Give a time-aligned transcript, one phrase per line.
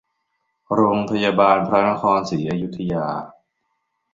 [0.73, 3.07] โรงพยาบาลพระนครศรีอยุธยา